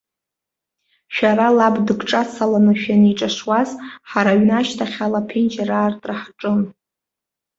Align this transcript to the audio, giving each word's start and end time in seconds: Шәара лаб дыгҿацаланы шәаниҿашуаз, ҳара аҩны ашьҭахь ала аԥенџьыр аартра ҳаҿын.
Шәара 1.13 1.47
лаб 1.57 1.75
дыгҿацаланы 1.85 2.73
шәаниҿашуаз, 2.81 3.69
ҳара 4.09 4.31
аҩны 4.33 4.53
ашьҭахь 4.59 4.97
ала 5.05 5.19
аԥенџьыр 5.21 5.69
аартра 5.71 6.13
ҳаҿын. 6.21 6.61